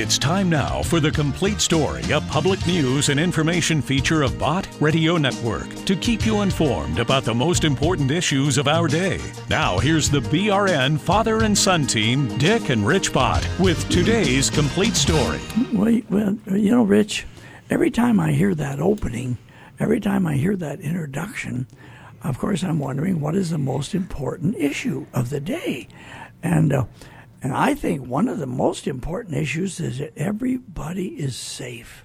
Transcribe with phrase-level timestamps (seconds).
[0.00, 4.68] It's time now for the complete story, a public news and information feature of Bott
[4.78, 9.18] Radio Network to keep you informed about the most important issues of our day.
[9.50, 14.94] Now, here's the BRN father and son team, Dick and Rich Bott, with today's complete
[14.94, 15.40] story.
[15.72, 17.26] Well, well, you know, Rich,
[17.68, 19.36] every time I hear that opening,
[19.80, 21.66] every time I hear that introduction,
[22.22, 25.88] of course, I'm wondering what is the most important issue of the day.
[26.40, 26.84] And uh,
[27.42, 32.04] and I think one of the most important issues is that everybody is safe.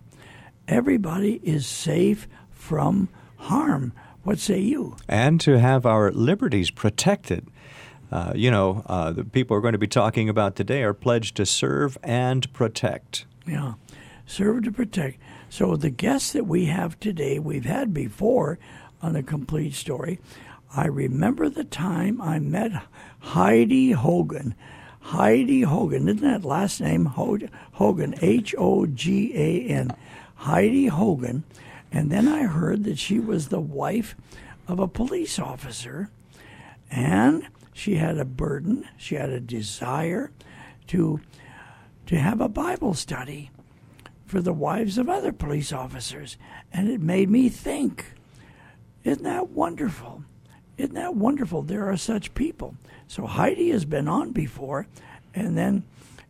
[0.68, 3.94] Everybody is safe from harm.
[4.24, 4.96] What say you?
[5.08, 7.48] And to have our liberties protected.
[8.12, 11.36] Uh, you know, uh, the people we're going to be talking about today are pledged
[11.38, 13.26] to serve and protect.
[13.48, 13.74] Yeah,
[14.26, 15.18] serve to protect.
[15.50, 18.60] So the guests that we have today, we've had before
[19.02, 20.20] on the complete story.
[20.76, 22.72] I remember the time I met
[23.20, 24.56] Heidi Hogan.
[25.04, 26.08] Heidi Hogan.
[26.08, 28.16] Isn't that last name Hogan?
[28.22, 29.96] H O G A N.
[30.36, 31.44] Heidi Hogan.
[31.92, 34.16] And then I heard that she was the wife
[34.68, 36.10] of a police officer,
[36.90, 40.32] and she had a burden, she had a desire
[40.88, 41.20] to
[42.06, 43.52] to have a Bible study
[44.26, 46.38] for the wives of other police officers,
[46.72, 48.14] and it made me think.
[49.04, 50.24] Isn't that wonderful?
[50.78, 51.62] Isn't that wonderful?
[51.62, 52.76] There are such people.
[53.08, 54.88] So Heidi has been on before,
[55.34, 55.84] and then,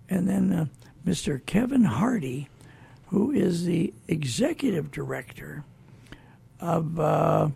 [0.09, 0.65] and then uh,
[1.05, 1.43] Mr.
[1.45, 2.49] Kevin Hardy,
[3.07, 5.63] who is the executive director
[6.59, 6.99] of.
[6.99, 7.49] Uh,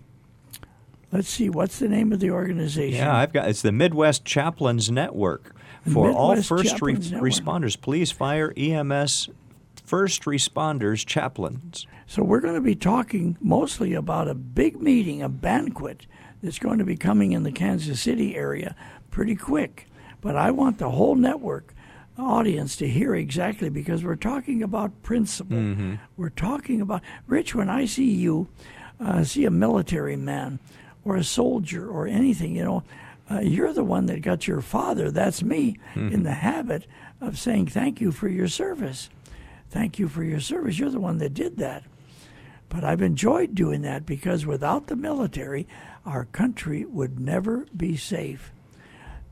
[1.12, 3.00] let's see, what's the name of the organization?
[3.00, 8.12] Yeah, I've got it's the Midwest Chaplains Network for Midwest all first re- responders, police,
[8.12, 9.30] fire, EMS,
[9.84, 11.88] first responders, chaplains.
[12.06, 16.06] So we're going to be talking mostly about a big meeting, a banquet
[16.42, 18.76] that's going to be coming in the Kansas City area
[19.12, 19.88] pretty quick.
[20.22, 21.74] But I want the whole network
[22.18, 25.58] audience to hear exactly because we're talking about principle.
[25.58, 25.96] Mm-hmm.
[26.16, 27.54] We're talking about Rich.
[27.56, 28.48] When I see you,
[29.00, 30.60] uh, see a military man
[31.06, 32.84] or a soldier or anything, you know,
[33.30, 35.12] uh, you're the one that got your father.
[35.12, 36.14] That's me Mm-hmm.
[36.14, 36.88] in the habit
[37.22, 39.10] of saying thank you for your service.
[39.70, 40.80] Thank you for your service.
[40.80, 41.84] You're the one that did that.
[42.70, 45.68] But I've enjoyed doing that because without the military,
[46.08, 48.52] our country would never be safe.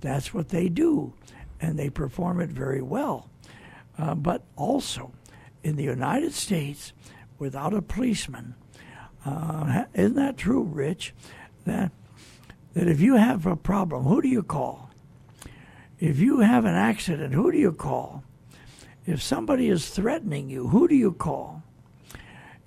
[0.01, 1.13] That's what they do,
[1.61, 3.29] and they perform it very well.
[3.97, 5.13] Uh, but also,
[5.63, 6.91] in the United States,
[7.39, 8.55] without a policeman,
[9.25, 11.13] uh, isn't that true, Rich?
[11.65, 11.91] That
[12.73, 14.89] that if you have a problem, who do you call?
[15.97, 18.23] If you have an accident, who do you call?
[19.05, 21.63] If somebody is threatening you, who do you call?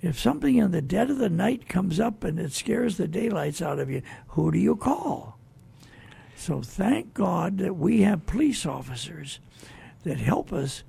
[0.01, 3.61] If something in the dead of the night comes up and it scares the daylights
[3.61, 5.37] out of you, who do you call?
[6.35, 9.39] So thank God that we have police officers
[10.03, 10.83] that help us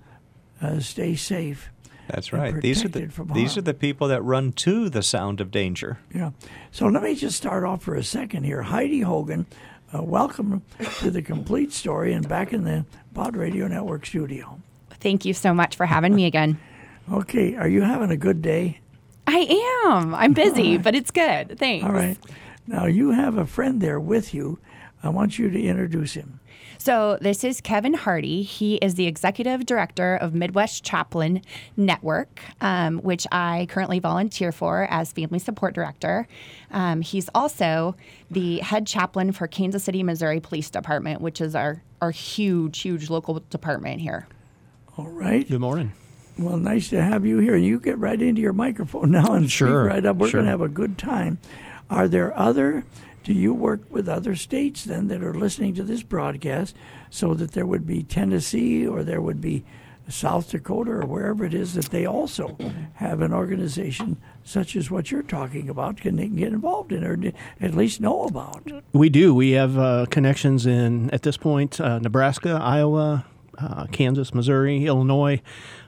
[0.63, 1.71] uh, stay safe.
[2.07, 2.61] That's right.
[2.61, 5.99] These are the these are the people that run to the sound of danger.
[6.13, 6.31] Yeah.
[6.73, 8.63] So let me just start off for a second here.
[8.63, 9.47] Heidi Hogan,
[9.95, 10.63] uh, welcome
[10.99, 14.61] to the complete story and back in the Bott Radio Network studio.
[15.01, 16.59] Thank you so much for having me again.
[17.11, 18.80] Okay, are you having a good day?
[19.33, 20.15] I am.
[20.15, 21.59] I'm busy, but it's good.
[21.59, 21.87] Thanks.
[21.87, 22.19] All right.
[22.67, 24.59] Now you have a friend there with you.
[25.03, 26.41] I want you to introduce him.
[26.79, 28.43] So, this is Kevin Hardy.
[28.43, 31.43] He is the executive director of Midwest Chaplain
[31.77, 36.27] Network, um, which I currently volunteer for as family support director.
[36.71, 37.97] Um, he's also
[38.31, 43.11] the head chaplain for Kansas City, Missouri Police Department, which is our, our huge, huge
[43.11, 44.27] local department here.
[44.97, 45.47] All right.
[45.47, 45.93] Good morning.
[46.41, 47.57] Well, nice to have you here.
[47.57, 50.17] You get right into your microphone now and Sure, speak right up.
[50.17, 50.39] We're sure.
[50.39, 51.39] going to have a good time.
[51.89, 52.85] Are there other?
[53.23, 56.75] Do you work with other states then that are listening to this broadcast,
[57.11, 59.65] so that there would be Tennessee or there would be
[60.09, 62.57] South Dakota or wherever it is that they also
[62.95, 65.99] have an organization such as what you're talking about?
[65.99, 67.19] Can they get involved in or
[67.61, 68.67] at least know about?
[68.93, 69.35] We do.
[69.35, 73.27] We have uh, connections in, at this point, uh, Nebraska, Iowa,
[73.63, 75.41] uh, Kansas, Missouri, Illinois,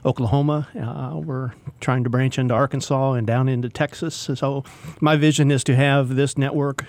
[0.05, 0.67] Oklahoma.
[0.79, 4.15] Uh, we're trying to branch into Arkansas and down into Texas.
[4.15, 4.63] So,
[5.01, 6.85] my vision is to have this network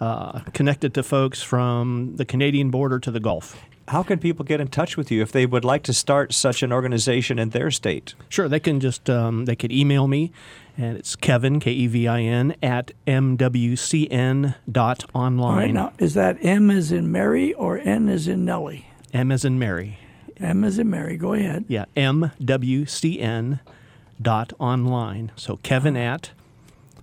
[0.00, 3.56] uh, connected to folks from the Canadian border to the Gulf.
[3.88, 6.62] How can people get in touch with you if they would like to start such
[6.62, 8.14] an organization in their state?
[8.28, 10.30] Sure, they can just um, they could email me,
[10.76, 15.74] and it's Kevin K E V I N at mwcn dot All right, online.
[15.74, 18.88] now, is that M as in Mary or N as in Nellie?
[19.14, 19.98] M as in Mary.
[20.40, 21.16] M as in Mary.
[21.16, 21.64] Go ahead.
[21.68, 23.60] Yeah, mwcn
[24.20, 25.32] dot online.
[25.36, 26.30] So Kevin at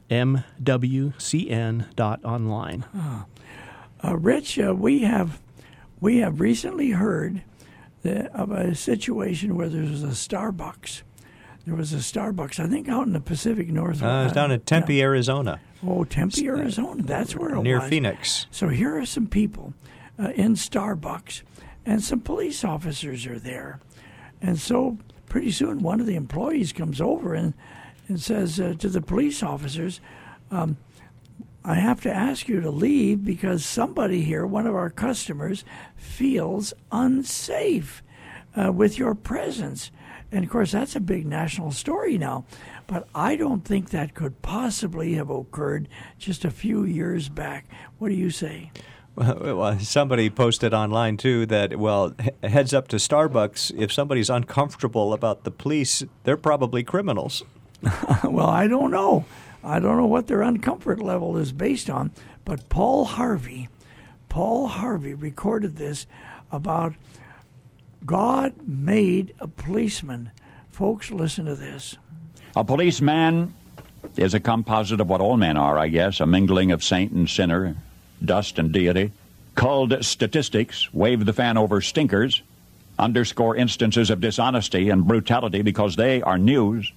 [0.10, 2.86] mwcn dot online.
[4.04, 5.40] Uh, Rich, uh, we have
[6.00, 7.42] we have recently heard
[8.04, 11.02] the, of a situation where there was a Starbucks.
[11.66, 14.04] There was a Starbucks, I think, out in the Pacific Northwest.
[14.04, 15.06] Uh, it's down in Tempe, Yeah.
[15.06, 17.02] Arizona, Oh, Tempe, Arizona.
[17.02, 17.90] That's where it near was.
[17.90, 18.46] Phoenix.
[18.52, 19.74] So here are some people
[20.20, 21.42] uh, in Starbucks,
[21.86, 23.80] and some police officers are there.
[24.42, 24.98] And so
[25.30, 27.54] pretty soon, one of the employees comes over and,
[28.08, 30.00] and says uh, to the police officers,
[30.52, 30.78] um,
[31.64, 35.66] I have to ask you to leave because somebody here, one of our customers,
[35.96, 38.04] feels unsafe
[38.56, 39.92] uh, with your presence.
[40.32, 42.46] And of course, that's a big national story now.
[42.88, 45.88] But I don't think that could possibly have occurred
[46.20, 47.66] just a few years back.
[47.98, 48.72] What do you say?
[49.56, 52.14] Well, somebody posted online too that well,
[52.44, 53.74] heads up to Starbucks.
[53.78, 57.44] If somebody's uncomfortable about the police, they're probably criminals.
[58.24, 59.26] well, I don't know.
[59.64, 62.12] I don't know what their uncomfort level is based on,
[62.44, 63.70] but Paul Harvey,
[64.30, 66.06] Paul Harvey recorded this
[66.52, 66.94] about
[68.06, 70.32] God made a policeman.
[70.70, 71.98] Folks, listen to this.
[72.56, 73.54] A policeman
[74.18, 77.28] is a composite of what all men are, I guess, a mingling of saint and
[77.28, 77.76] sinner,
[78.24, 79.12] dust and deity.
[79.56, 82.42] Culled statistics wave the fan over stinkers,
[83.00, 86.92] underscore instances of dishonesty and brutality because they are news.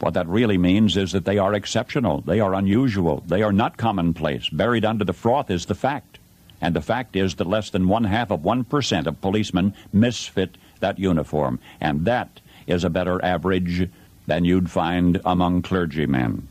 [0.00, 3.76] What that really means is that they are exceptional, they are unusual, they are not
[3.76, 4.48] commonplace.
[4.48, 6.18] Buried under the froth is the fact.
[6.60, 10.98] And the fact is that less than one half of 1% of policemen misfit that
[10.98, 11.58] uniform.
[11.80, 13.90] And that is a better average
[14.26, 16.48] than you'd find among clergymen.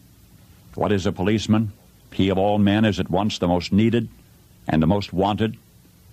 [0.76, 1.72] What is a policeman?
[2.14, 4.08] He of all men is at once the most needed
[4.68, 5.58] and the most wanted,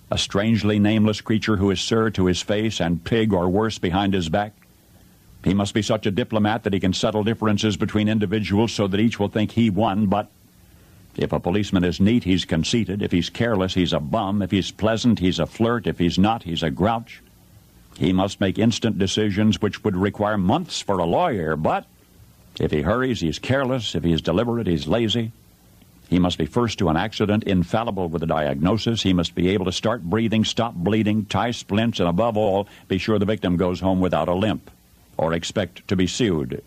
[0.09, 4.13] a strangely nameless creature who is sir to his face and pig or worse behind
[4.13, 4.53] his back.
[5.43, 8.99] He must be such a diplomat that he can settle differences between individuals so that
[8.99, 10.29] each will think he won, but
[11.15, 13.01] if a policeman is neat, he's conceited.
[13.01, 14.41] If he's careless, he's a bum.
[14.41, 15.87] If he's pleasant, he's a flirt.
[15.87, 17.21] If he's not, he's a grouch.
[17.97, 21.85] He must make instant decisions which would require months for a lawyer, but
[22.59, 23.95] if he hurries, he's careless.
[23.95, 25.31] If he's deliberate, he's lazy.
[26.11, 29.01] He must be first to an accident, infallible with a diagnosis.
[29.01, 32.97] He must be able to start breathing, stop bleeding, tie splints, and above all, be
[32.97, 34.69] sure the victim goes home without a limp
[35.17, 36.61] or expect to be sued.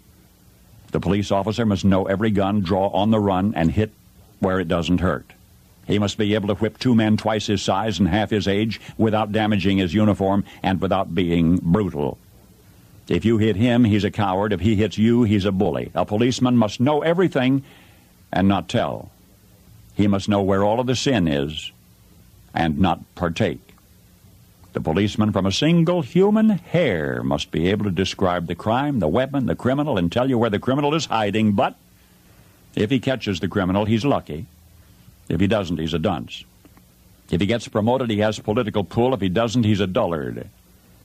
[0.92, 3.92] The police officer must know every gun, draw on the run, and hit
[4.38, 5.30] where it doesn't hurt.
[5.86, 8.80] He must be able to whip two men twice his size and half his age
[8.96, 12.16] without damaging his uniform and without being brutal.
[13.08, 14.54] If you hit him, he's a coward.
[14.54, 15.90] If he hits you, he's a bully.
[15.94, 17.62] A policeman must know everything
[18.32, 19.10] and not tell.
[19.94, 21.72] He must know where all of the sin is
[22.52, 23.60] and not partake.
[24.72, 29.08] The policeman from a single human hair must be able to describe the crime, the
[29.08, 31.76] weapon, the criminal, and tell you where the criminal is hiding, but
[32.74, 34.46] if he catches the criminal, he's lucky.
[35.28, 36.44] If he doesn't, he's a dunce.
[37.30, 39.14] If he gets promoted, he has political pull.
[39.14, 40.48] If he doesn't, he's a dullard.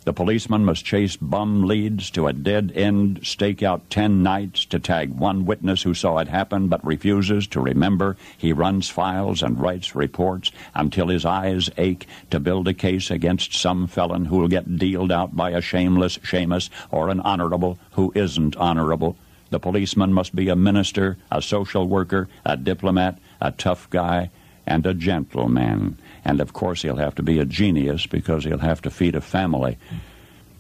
[0.06, 4.80] The policeman must chase bum leads to a dead end, stake out ten nights to
[4.80, 8.16] tag one witness who saw it happen but refuses to remember.
[8.38, 13.54] He runs files and writes reports until his eyes ache to build a case against
[13.54, 18.14] some felon who will get dealed out by a shameless Shamus or an honorable who
[18.16, 19.18] isn't honorable.
[19.50, 24.30] The policeman must be a minister, a social worker, a diplomat, a tough guy,
[24.66, 25.98] and a gentleman.
[26.30, 29.22] And of course, he'll have to be a genius because he'll have to feed a
[29.22, 29.80] family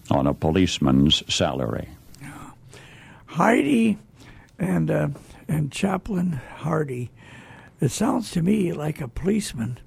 [0.09, 1.87] on a policeman's salary.
[3.27, 3.99] Heidi
[4.57, 5.09] and uh,
[5.47, 7.11] and Chaplain Hardy.
[7.79, 9.77] It sounds to me like a policeman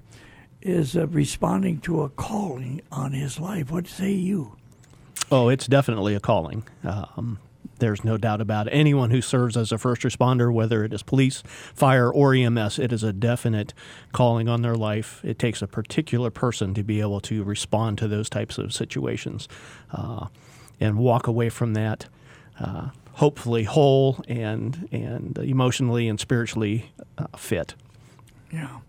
[0.61, 3.69] is uh, responding to a calling on his life.
[3.69, 4.55] What say you?
[5.29, 6.63] Oh, it's definitely a calling.
[6.85, 7.39] Um,
[7.83, 8.71] there's no doubt about it.
[8.71, 11.43] Anyone who serves as a first responder, whether it is police,
[11.75, 13.73] fire, or EMS, it is a definite
[14.13, 15.19] calling on their life.
[15.23, 19.49] It takes a particular person to be able to respond to those types of situations
[19.91, 20.27] uh,
[20.79, 22.07] and walk away from that.
[22.59, 27.75] Uh, hopefully whole and and emotionally and spiritually uh, fit.
[28.51, 28.79] Yeah,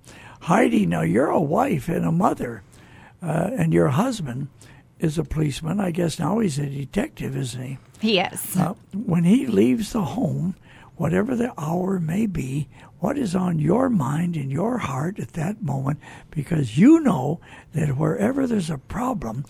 [0.42, 0.86] Heidi.
[0.86, 2.62] Now you're a wife and a mother,
[3.22, 4.48] uh, and your husband
[4.98, 5.80] is a policeman.
[5.80, 7.78] I guess now he's a detective, isn't he?
[8.00, 8.56] He is.
[8.56, 10.56] Uh, when he leaves the home,
[10.96, 12.68] whatever the hour may be,
[13.00, 16.00] what is on your mind and your heart at that moment?
[16.30, 17.40] Because you know
[17.72, 19.44] that wherever there's a problem,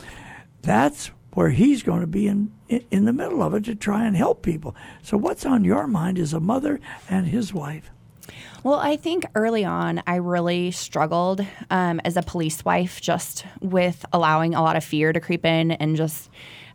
[0.62, 4.16] that's where he's going to be in in the middle of it to try and
[4.16, 4.74] help people.
[5.02, 7.90] So, what's on your mind as a mother and his wife?
[8.64, 14.06] Well, I think early on, I really struggled um, as a police wife just with
[14.10, 16.30] allowing a lot of fear to creep in and just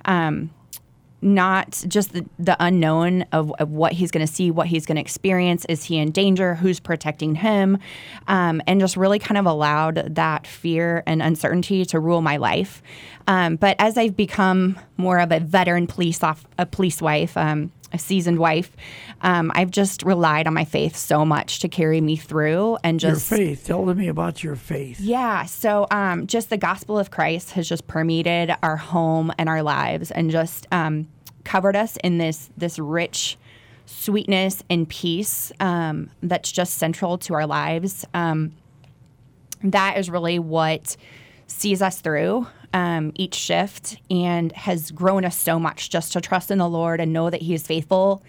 [0.05, 0.51] um,
[1.23, 4.97] not just the, the unknown of, of what he's going to see, what he's going
[4.97, 5.65] to experience.
[5.65, 6.53] Is he in danger?
[6.53, 7.79] Who's protecting him?
[8.27, 12.83] Um, and just really kind of allowed that fear and uncertainty to rule my life.
[13.25, 17.71] Um, but as I've become more of a veteran police off, a police wife, um,
[17.91, 18.75] a seasoned wife,
[19.21, 23.29] um, I've just relied on my faith so much to carry me through and just
[23.29, 23.65] your faith.
[23.65, 24.99] Tell me about your faith.
[24.99, 25.45] Yeah.
[25.45, 30.11] So, um, just the gospel of Christ has just permeated our home and our lives,
[30.11, 31.07] and just um,
[31.43, 33.37] covered us in this this rich
[33.85, 38.05] sweetness and peace um, that's just central to our lives.
[38.13, 38.53] Um,
[39.63, 40.95] that is really what
[41.47, 46.51] sees us through um, each shift and has grown us so much just to trust
[46.51, 48.23] in the Lord and know that He is faithful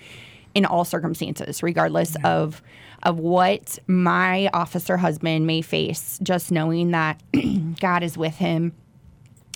[0.55, 2.29] in all circumstances, regardless yeah.
[2.29, 2.63] of
[3.03, 6.19] of what my officer husband may face.
[6.23, 7.21] Just knowing that
[7.81, 8.73] God is with him,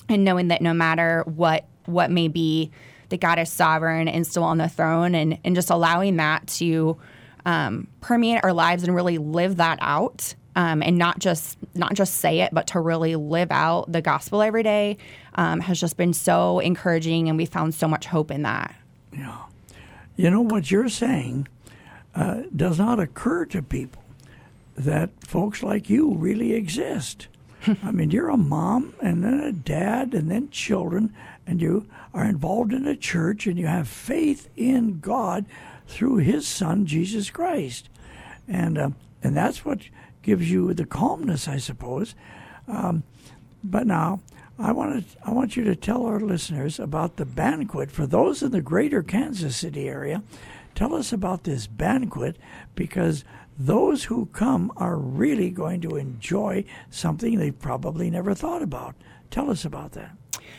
[0.08, 2.70] and knowing that no matter what what may be,
[3.10, 6.96] that God is sovereign and still on the throne, and and just allowing that to
[7.46, 10.34] um, permeate our lives and really live that out.
[10.56, 14.40] Um, and not just not just say it, but to really live out the gospel
[14.40, 14.98] every day
[15.34, 18.74] um, has just been so encouraging, and we found so much hope in that.
[19.12, 19.38] Yeah.
[20.16, 21.48] You know what you're saying
[22.14, 24.02] uh, does not occur to people
[24.76, 27.28] that folks like you really exist.
[27.82, 31.14] I mean, you're a mom and then a dad and then children,
[31.46, 35.46] and you are involved in a church and you have faith in God
[35.86, 37.88] through His Son, Jesus Christ.
[38.48, 38.90] And, uh,
[39.22, 39.80] and that's what
[40.24, 42.14] gives you the calmness, I suppose.
[42.66, 43.04] Um,
[43.62, 44.20] but now,
[44.58, 48.42] I want to I want you to tell our listeners about the banquet for those
[48.42, 50.22] in the greater Kansas City area.
[50.74, 52.36] Tell us about this banquet
[52.74, 53.24] because
[53.56, 58.96] those who come are really going to enjoy something they've probably never thought about.
[59.30, 60.16] Tell us about that.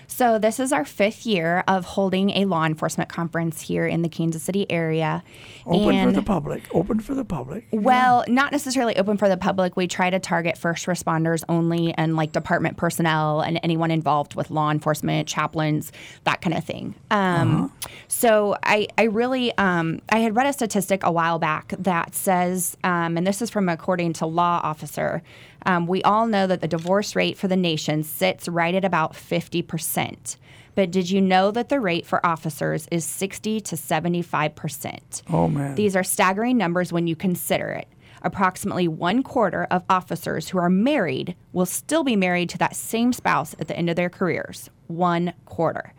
[0.07, 4.09] So, this is our fifth year of holding a law enforcement conference here in the
[4.09, 5.23] Kansas City area.
[5.65, 6.63] Open and, for the public.
[6.73, 7.65] Open for the public.
[7.71, 8.33] Well, yeah.
[8.33, 9.75] not necessarily open for the public.
[9.75, 14.51] We try to target first responders only and like department personnel and anyone involved with
[14.51, 15.91] law enforcement, chaplains,
[16.23, 16.95] that kind of thing.
[17.11, 17.89] Um, uh-huh.
[18.07, 22.77] So, I, I really, um, I had read a statistic a while back that says,
[22.83, 25.23] um, and this is from according to Law Officer,
[25.65, 29.13] um, we all know that the divorce rate for the nation sits right at about
[29.13, 30.37] 50%.
[30.75, 35.21] But did you know that the rate for officers is 60 to 75%?
[35.29, 35.75] Oh, man.
[35.75, 37.87] These are staggering numbers when you consider it.
[38.21, 43.13] Approximately one quarter of officers who are married will still be married to that same
[43.13, 44.69] spouse at the end of their careers.
[44.87, 45.93] One quarter.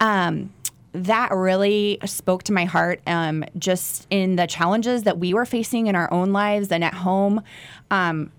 [0.00, 0.52] Um,
[0.92, 5.86] that really spoke to my heart um, just in the challenges that we were facing
[5.86, 7.42] in our own lives and at home.
[7.90, 8.32] Um,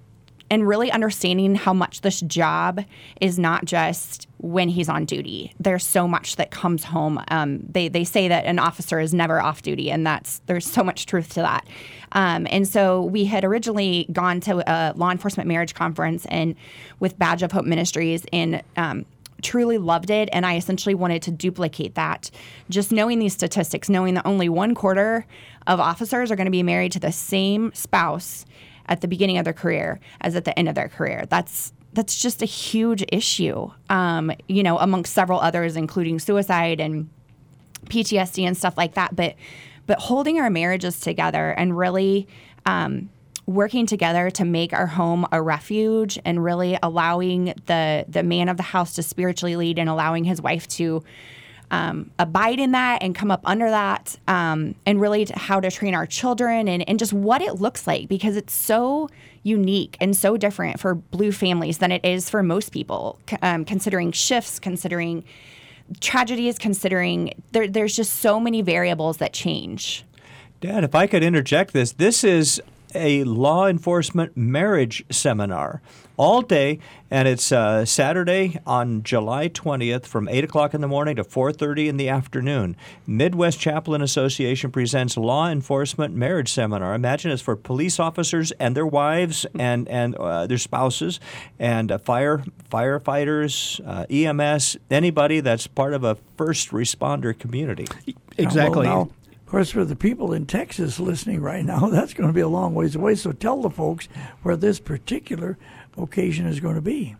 [0.49, 2.83] and really understanding how much this job
[3.19, 5.53] is not just when he's on duty.
[5.59, 7.21] There's so much that comes home.
[7.29, 10.83] Um, they they say that an officer is never off duty, and that's there's so
[10.83, 11.67] much truth to that.
[12.13, 16.55] Um, and so we had originally gone to a law enforcement marriage conference and
[16.99, 18.61] with Badge of Hope Ministries and.
[18.75, 19.05] Um,
[19.43, 22.31] truly loved it and I essentially wanted to duplicate that.
[22.71, 25.27] Just knowing these statistics, knowing that only one quarter
[25.67, 28.45] of officers are going to be married to the same spouse
[28.87, 31.25] at the beginning of their career as at the end of their career.
[31.29, 37.09] That's that's just a huge issue, um, you know, amongst several others, including suicide and
[37.85, 39.15] PTSD and stuff like that.
[39.15, 39.35] But
[39.87, 42.27] but holding our marriages together and really
[42.65, 43.09] um,
[43.47, 48.57] working together to make our home a refuge and really allowing the the man of
[48.57, 51.03] the house to spiritually lead and allowing his wife to
[51.71, 55.69] um, abide in that and come up under that, um, and really to how to
[55.69, 59.09] train our children and, and just what it looks like because it's so
[59.43, 64.11] unique and so different for blue families than it is for most people, um, considering
[64.11, 65.23] shifts, considering
[65.99, 70.05] tragedies, considering there, there's just so many variables that change.
[70.59, 72.61] Dad, if I could interject this, this is
[72.95, 75.81] a law enforcement marriage seminar
[76.17, 81.15] all day, and it's uh, Saturday on July 20th from 8 o'clock in the morning
[81.15, 82.75] to 4:30 in the afternoon.
[83.05, 86.93] Midwest Chaplain Association presents Law Enforcement Marriage Seminar.
[86.95, 91.19] Imagine it's for police officers and their wives and and uh, their spouses,
[91.59, 97.85] and uh, fire firefighters, uh, EMS, anybody that's part of a first responder community.
[98.37, 98.87] Exactly.
[98.87, 99.11] Well, now,
[99.47, 102.49] of course, for the people in Texas listening right now, that's going to be a
[102.49, 103.15] long ways away.
[103.15, 104.09] So tell the folks
[104.41, 105.57] where this particular
[105.97, 107.15] occasion is going to be.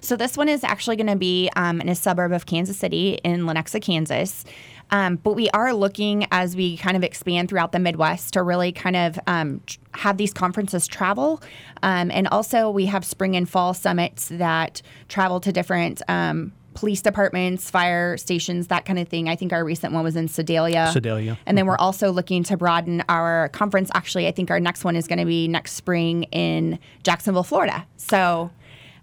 [0.00, 3.20] So this one is actually going to be um, in a suburb of Kansas City
[3.22, 4.44] in Lenexa, Kansas.
[4.90, 8.72] Um, but we are looking as we kind of expand throughout the Midwest to really
[8.72, 9.60] kind of um,
[9.94, 11.40] have these conferences travel.
[11.84, 17.02] Um, and also, we have spring and fall summits that travel to different um, police
[17.02, 19.28] departments, fire stations, that kind of thing.
[19.28, 20.90] I think our recent one was in Sedalia.
[20.92, 21.38] Sedalia.
[21.46, 21.84] And then we're mm-hmm.
[21.84, 23.90] also looking to broaden our conference.
[23.94, 27.86] Actually, I think our next one is going to be next spring in Jacksonville, Florida.
[27.96, 28.50] So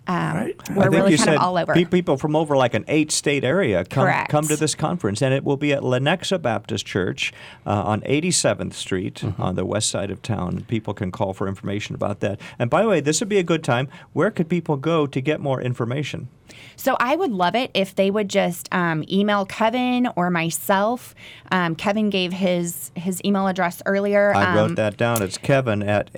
[0.09, 0.55] um, Right.
[0.69, 1.73] I we're I think really you kind said of all over.
[1.73, 4.29] pe- people from over like an eight-state area come Correct.
[4.31, 7.31] come to this conference, and it will be at Lenexa Baptist Church
[7.65, 9.41] uh, on 87th Street Mm-hmm.
[9.41, 10.65] on the west side of town.
[10.67, 12.39] People can call for information about that.
[12.57, 13.87] And by the way, this would be a good time.
[14.13, 16.27] Where could people go to get more information?
[16.75, 21.13] So I would love it if they would just um, email Kevin or myself.
[21.51, 24.33] Um, Kevin gave his his email address earlier.
[24.33, 25.21] I Um, wrote that down.
[25.21, 26.11] It's Kevin at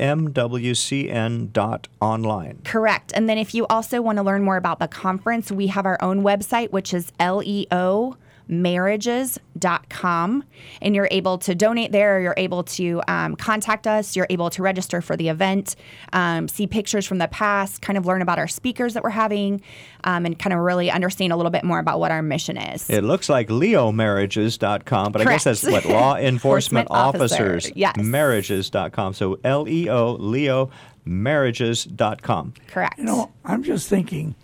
[1.52, 2.60] mwcn.online.
[2.64, 3.12] Correct.
[3.16, 5.98] And then if you also want to learn more about the conference, we have our
[6.02, 8.18] own website, which is leo
[8.52, 10.44] marriages.com
[10.82, 14.62] and you're able to donate there you're able to um, contact us you're able to
[14.62, 15.78] register for the event
[16.12, 19.62] um, see pictures from the past kind of learn about our speakers that we're having
[20.04, 22.90] um, and kind of really understand a little bit more about what our mission is
[22.90, 27.96] It looks like leomarriages.com, but I guess that's what law enforcement Enforcement officer, officers yes.
[27.98, 29.14] marriages.com.
[29.14, 30.70] So L E O Leo
[31.06, 32.54] marriages.com.
[32.68, 34.36] correct You know, I'm just thinking,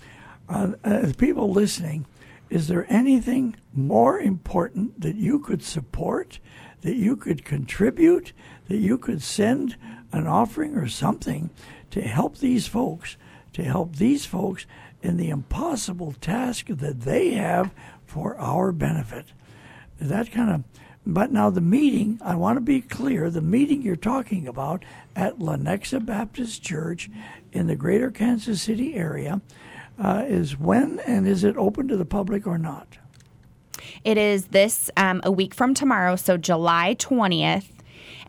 [0.49, 2.05] uh, as people listening,
[2.49, 6.39] is there anything more important that you could support,
[6.81, 8.33] that you could contribute,
[8.67, 9.75] that you could send
[10.11, 11.49] an offering or something
[11.91, 13.17] to help these folks,
[13.53, 14.65] to help these folks
[15.01, 17.71] in the impossible task that they have
[18.05, 19.33] for our benefit?
[19.99, 20.63] that kind of
[21.13, 24.83] but now the meeting i want to be clear the meeting you're talking about
[25.15, 27.09] at lenexa baptist church
[27.51, 29.41] in the greater kansas city area
[29.99, 32.97] uh, is when and is it open to the public or not
[34.03, 37.76] It is this um, a week from tomorrow, so July 20th.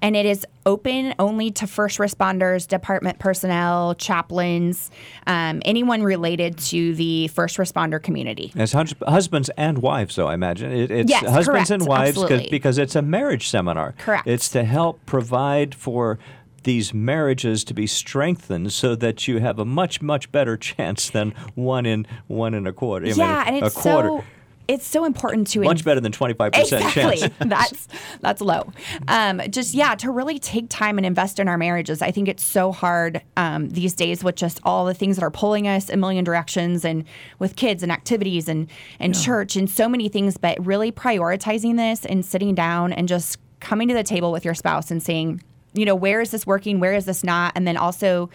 [0.03, 4.91] And it is open only to first responders, department personnel, chaplains,
[5.27, 8.53] um, anyone related to the first responder community.
[8.57, 10.73] As hus- husbands and wives, though, I imagine.
[10.73, 13.95] It, it's Yes, husbands correct, and wives because it's a marriage seminar.
[13.99, 14.27] Correct.
[14.27, 16.19] It's to help provide for
[16.65, 21.31] these marriages to be strengthened so that you have a much, much better chance than
[21.55, 23.07] one in one and a quarter.
[23.07, 24.09] I mean, yeah, and it's a quarter.
[24.09, 24.25] so
[24.69, 27.17] it's so important to much better than 25% exactly.
[27.17, 27.35] chance.
[27.39, 27.89] that's
[28.21, 28.71] that's low.
[29.09, 32.03] Um, just yeah, to really take time and invest in our marriages.
[32.03, 35.31] I think it's so hard um, these days with just all the things that are
[35.31, 37.05] pulling us a million directions, and
[37.39, 38.69] with kids and activities and
[39.01, 40.37] and church and so many things.
[40.37, 44.55] But really prioritizing this and sitting down and just coming to the table with your
[44.55, 45.43] spouse and saying,
[45.75, 46.81] you know, where is this working?
[46.81, 47.53] Where is this not?
[47.55, 48.31] And then also.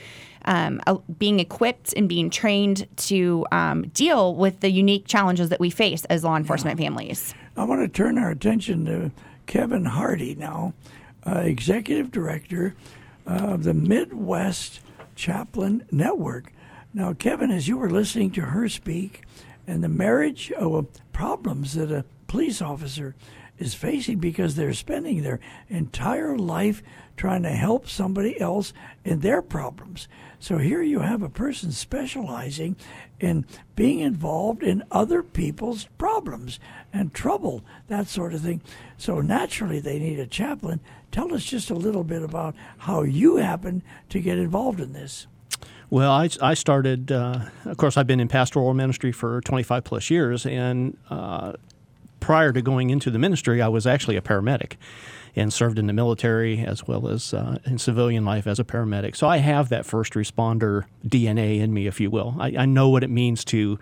[0.46, 5.62] Um, uh, being equipped and being trained to um, deal with the unique challenges that
[5.62, 7.34] we face as law enforcement families.
[7.56, 9.12] I want to turn our attention to
[9.46, 10.74] Kevin Hardy now,
[11.26, 12.76] uh, Executive Director
[13.26, 14.82] of the Midwest
[15.16, 16.52] Chaplain Network.
[16.94, 19.24] Now, Kevin, as you were listening to her speak
[19.66, 23.14] and the marriage of problems that a police officer
[23.60, 26.82] is facing because they're spending their entire life
[27.16, 28.74] trying to help somebody else
[29.06, 30.08] in their problems.
[30.40, 32.76] So here you have a person specializing
[33.20, 36.60] in being involved in other people's problems
[36.92, 38.62] and trouble, that sort of thing.
[38.98, 40.80] So naturally, they need a chaplain.
[41.12, 45.28] Tell us just a little bit about how you happened to get involved in this.
[45.92, 50.10] Well, I, I started, uh, of course, I've been in pastoral ministry for 25 plus
[50.10, 50.48] years.
[50.48, 51.54] And uh,
[52.24, 54.78] prior to going into the ministry, I was actually a paramedic
[55.36, 59.16] and served in the military as well as uh, in civilian life as a paramedic.
[59.18, 62.36] So I have that first responder DNA in me, if you will.
[62.40, 63.78] I, I know what it means to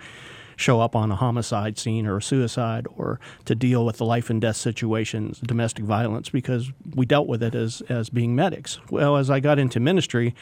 [0.56, 4.32] show up on a homicide scene or a suicide or to deal with the life
[4.32, 8.80] and death situations, domestic violence, because we dealt with it as, as being medics.
[8.90, 10.34] Well, as I got into ministry,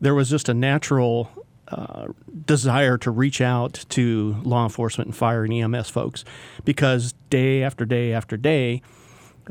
[0.00, 1.30] there was just a natural
[1.70, 2.08] uh,
[2.46, 6.24] desire to reach out to law enforcement and fire and EMS folks
[6.64, 8.82] because day after day after day,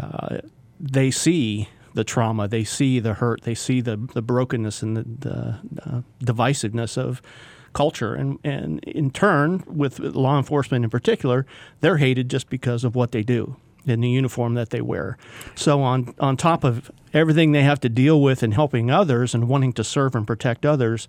[0.02, 0.38] uh,
[0.80, 5.04] they see the trauma, they see the hurt, they see the, the brokenness and the,
[5.04, 7.22] the uh, divisiveness of
[7.74, 8.16] culture.
[8.16, 11.46] And, and in turn, with law enforcement in particular,
[11.82, 15.18] they're hated just because of what they do in the uniform that they wear.
[15.56, 19.48] So on on top of everything they have to deal with in helping others and
[19.48, 21.08] wanting to serve and protect others,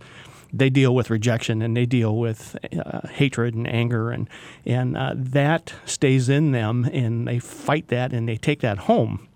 [0.53, 4.29] they deal with rejection and they deal with uh, hatred and anger and
[4.65, 9.29] and uh, that stays in them and they fight that and they take that home,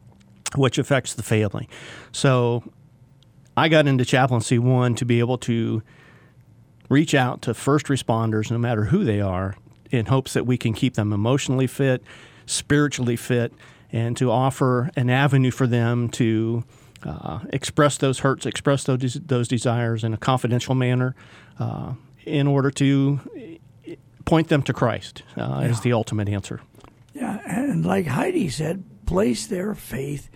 [0.56, 1.68] which affects the family.
[2.12, 2.64] So
[3.56, 5.82] I got into chaplaincy one to be able to
[6.88, 9.56] reach out to first responders, no matter who they are,
[9.90, 12.02] in hopes that we can keep them emotionally fit,
[12.46, 13.52] spiritually fit,
[13.90, 16.64] and to offer an avenue for them to
[17.04, 21.14] uh, express those hurts, express those, those desires in a confidential manner,
[21.58, 23.20] uh, in order to
[24.24, 26.60] point them to Christ uh, is the ultimate answer.
[27.14, 30.30] Yeah, and like Heidi said, place their faith,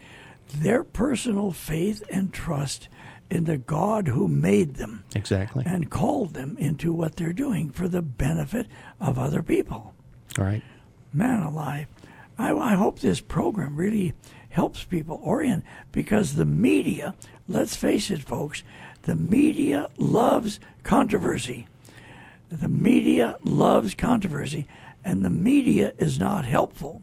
[0.54, 2.88] their personal faith and trust
[3.30, 5.64] in the God who made them Exactly.
[5.66, 8.66] and called them into what they're doing for the benefit
[9.00, 9.94] of other people.
[10.38, 10.62] All right.
[11.12, 11.86] Man alive.
[12.38, 14.12] I, I hope this program really
[14.56, 17.14] helps people orient because the media,
[17.46, 18.62] let's face it, folks,
[19.02, 21.66] the media loves controversy.
[22.48, 24.66] The media loves controversy,
[25.04, 27.02] and the media is not helpful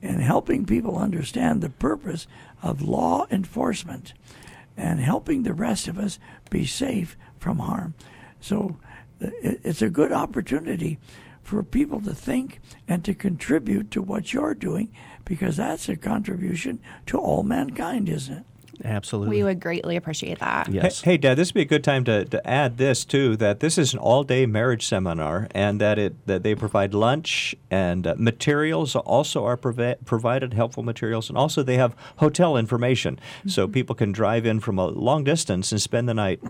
[0.00, 2.26] in helping people understand the purpose
[2.62, 4.14] of law enforcement
[4.74, 7.92] and helping the rest of us be safe from harm.
[8.40, 8.78] So
[9.22, 10.98] uh, it's a good opportunity
[11.42, 14.90] for people to think and to contribute to what you're doing
[15.26, 18.44] because that's a contribution to all mankind, isn't it?
[18.84, 19.38] Absolutely.
[19.38, 20.68] We would greatly appreciate that.
[20.68, 21.00] yes.
[21.00, 23.36] Hey, hey, Dad, this would be a good time to, to add this too.
[23.36, 28.06] That this is an all-day marriage seminar, and that it that they provide lunch and
[28.06, 33.66] uh, materials also are provi- provided helpful materials, and also they have hotel information, so
[33.66, 36.40] people can drive in from a long distance and spend the night.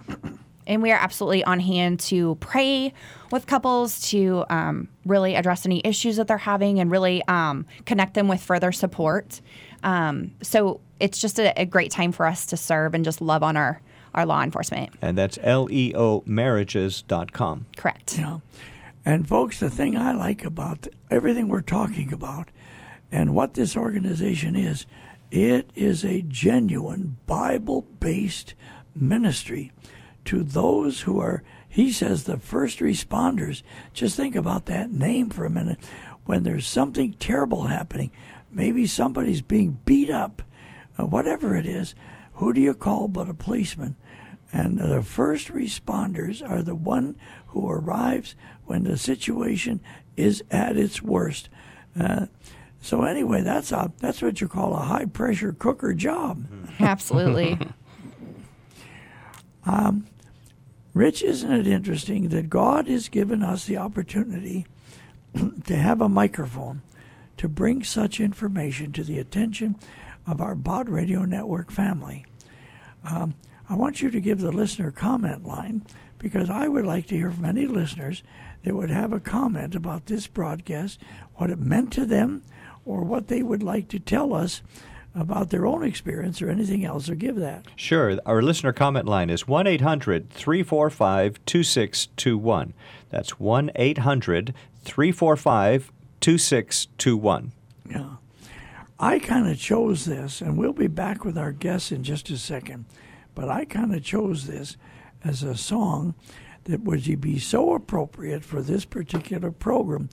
[0.66, 2.94] And we are absolutely on hand to pray
[3.30, 8.14] with couples to um, really address any issues that they're having and really um, connect
[8.14, 9.42] them with further support.
[9.82, 13.42] Um, so it's just a, a great time for us to serve and just love
[13.42, 13.80] on our,
[14.14, 14.90] our law enforcement.
[15.02, 17.66] And that's leomarriages.com.
[17.76, 18.18] Correct.
[18.18, 18.38] Yeah.
[19.04, 22.48] And folks, the thing I like about everything we're talking about
[23.12, 24.86] and what this organization is,
[25.30, 28.54] it is a genuine Bible based
[28.94, 29.72] ministry
[30.26, 33.62] to those who are, he says, the first responders.
[33.92, 35.78] Just think about that name for a minute.
[36.24, 38.10] When there's something terrible happening,
[38.50, 40.42] maybe somebody's being beat up,
[40.98, 41.94] uh, whatever it is,
[42.34, 43.96] who do you call but a policeman?
[44.52, 47.16] And the first responders are the one
[47.48, 48.34] who arrives
[48.64, 49.80] when the situation
[50.16, 51.48] is at its worst.
[51.98, 52.26] Uh,
[52.80, 56.46] so anyway, that's a that's what you call a high pressure cooker job.
[56.78, 57.58] Absolutely.
[60.96, 64.64] Rich, isn't it interesting that God has given us the opportunity
[65.66, 66.80] to have a microphone
[67.36, 69.76] to bring such information to the attention
[70.26, 72.24] of our Bott Radio Network family?
[73.04, 73.34] Um,
[73.68, 75.84] I want you to give the listener comment line
[76.16, 78.22] because I would like to hear from any listeners
[78.62, 80.98] that would have a comment about this broadcast,
[81.34, 82.42] what it meant to them,
[82.86, 84.62] or what they would like to tell us
[85.16, 87.66] about their own experience or anything else, or give that.
[87.74, 88.18] Sure.
[88.26, 92.74] Our listener comment line is 1 800 345 2621.
[93.08, 97.52] That's 1 800 345 2621.
[97.90, 98.16] Yeah.
[98.98, 102.38] I kind of chose this, and we'll be back with our guests in just a
[102.38, 102.84] second.
[103.34, 104.76] But I kind of chose this
[105.24, 106.14] as a song
[106.64, 110.08] that would be so appropriate for this particular program.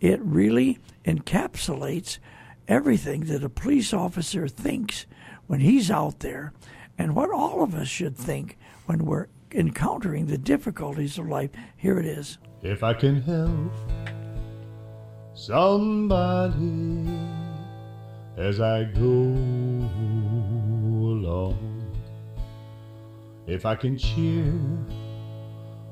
[0.00, 2.18] It really encapsulates
[2.68, 5.06] everything that a police officer thinks
[5.46, 6.52] when he's out there,
[6.96, 11.50] and what all of us should think when we're encountering the difficulties of life.
[11.76, 12.38] Here it is.
[12.62, 13.72] If I can help
[15.34, 17.06] somebody
[18.36, 19.00] as I go
[21.10, 21.92] along,
[23.46, 24.52] if I can cheer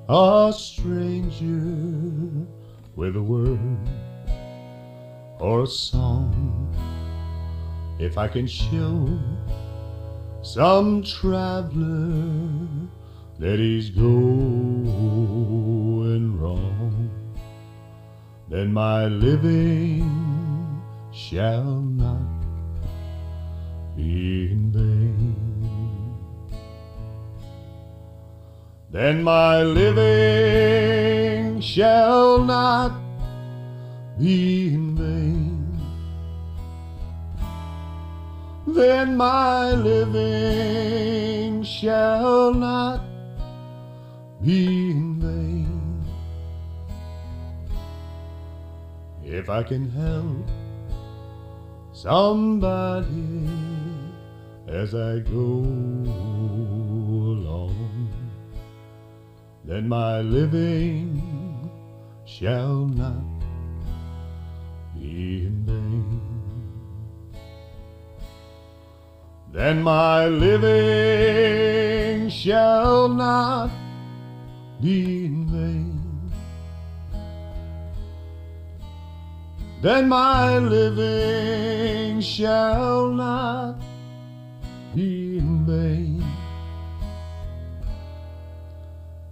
[0.08, 2.46] a stranger
[2.96, 3.58] with a word
[5.42, 6.72] or a song,
[7.98, 9.18] if I can show
[10.40, 12.31] some traveler
[13.40, 14.09] that he's going
[16.38, 17.11] wrong,
[18.48, 20.09] then my living
[21.12, 22.22] shall not
[23.96, 25.35] be in vain.
[28.92, 32.92] Then my living shall not
[34.22, 35.80] in vain.
[38.66, 43.00] Then my living shall not
[44.40, 46.04] be in vain.
[49.24, 50.48] If I can help
[51.92, 53.48] somebody
[54.68, 55.64] as I go
[57.35, 58.08] along,
[59.64, 61.20] then my living
[62.24, 63.32] shall not
[65.12, 66.20] in vain.
[69.53, 71.83] Then my living
[72.31, 73.70] shall not
[74.81, 76.01] be in vain.
[79.83, 83.83] Then my living shall not
[84.94, 86.25] be in vain.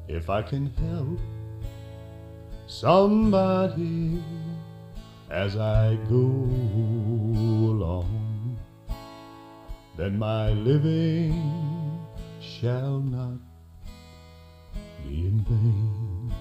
[0.08, 1.20] If I can help
[2.66, 4.20] somebody
[5.30, 6.16] as I go
[7.70, 8.58] along,
[9.96, 12.04] then my living
[12.40, 13.38] shall not
[15.04, 16.34] be in vain.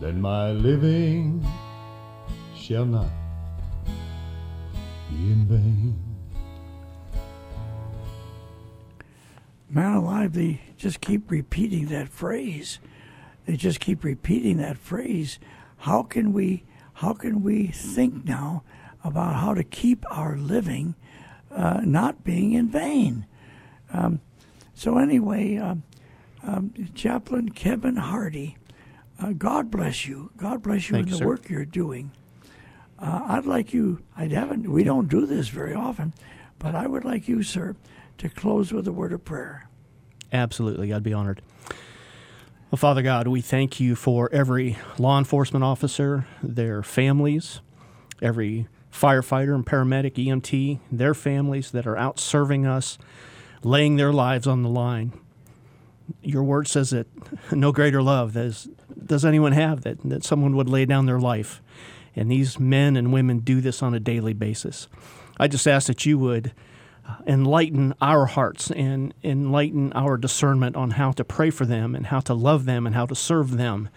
[0.00, 1.46] Then my living
[2.56, 3.10] shall not
[5.10, 6.10] be in vain.
[9.68, 12.78] Man alive, they just keep repeating that phrase.
[13.46, 15.38] They just keep repeating that phrase.
[15.78, 18.62] How can we how can we think now
[19.02, 20.94] about how to keep our living
[21.50, 23.26] uh, not being in vain?
[23.92, 24.20] Um,
[24.74, 25.82] so anyway, um,
[26.42, 28.58] um, Chaplain Kevin Hardy,
[29.18, 30.30] uh, God bless you.
[30.36, 31.26] God bless you Thank in the sir.
[31.26, 32.12] work you're doing.
[32.98, 34.02] Uh, I'd like you.
[34.16, 34.68] I haven't.
[34.70, 36.12] We don't do this very often,
[36.58, 37.76] but I would like you, sir,
[38.18, 39.68] to close with a word of prayer.
[40.32, 41.40] Absolutely, I'd be honored.
[42.70, 47.58] Well, Father God, we thank you for every law enforcement officer, their families,
[48.22, 52.96] every firefighter and paramedic, EMT, their families that are out serving us,
[53.64, 55.12] laying their lives on the line.
[56.22, 57.08] Your word says that
[57.50, 58.68] no greater love does,
[59.04, 61.60] does anyone have that, that someone would lay down their life.
[62.14, 64.86] And these men and women do this on a daily basis.
[65.40, 66.52] I just ask that you would
[67.26, 72.20] enlighten our hearts and enlighten our discernment on how to pray for them and how
[72.20, 73.88] to love them and how to serve them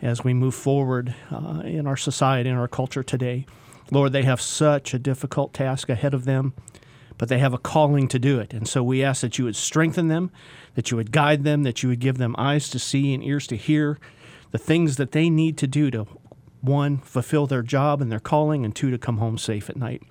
[0.00, 3.46] as we move forward uh, in our society and our culture today.
[3.90, 6.54] Lord, they have such a difficult task ahead of them,
[7.18, 8.52] but they have a calling to do it.
[8.52, 10.30] And so we ask that you would strengthen them,
[10.74, 13.46] that you would guide them, that you would give them eyes to see and ears
[13.48, 13.98] to hear
[14.50, 16.06] the things that they need to do to,
[16.60, 20.02] one, fulfill their job and their calling, and two, to come home safe at night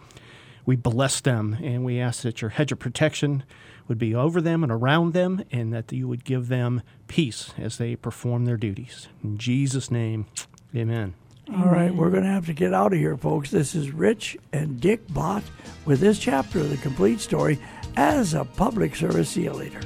[0.65, 3.43] we bless them and we ask that your hedge of protection
[3.88, 7.78] would be over them and around them and that you would give them peace as
[7.78, 9.08] they perform their duties.
[9.24, 10.28] In Jesus' name,
[10.76, 11.13] amen.
[11.54, 13.52] All right, we're going to have to get out of here, folks.
[13.52, 15.43] This is Rich and Dick Bott
[15.84, 17.60] with this chapter of the complete story
[17.97, 19.32] as a public service.
[19.32, 19.82] See you later.